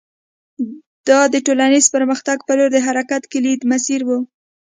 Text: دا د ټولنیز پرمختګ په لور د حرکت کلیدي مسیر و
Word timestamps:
دا 1.07 1.19
د 1.33 1.35
ټولنیز 1.45 1.85
پرمختګ 1.95 2.37
په 2.47 2.53
لور 2.57 2.69
د 2.73 2.77
حرکت 2.87 3.23
کلیدي 3.33 3.65
مسیر 3.73 4.01
و 4.05 4.09